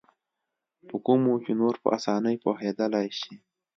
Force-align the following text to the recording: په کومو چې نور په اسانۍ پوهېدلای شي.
په 0.87 0.95
کومو 1.05 1.33
چې 1.43 1.51
نور 1.61 1.75
په 1.83 1.87
اسانۍ 1.97 2.35
پوهېدلای 2.43 3.07
شي. 3.19 3.33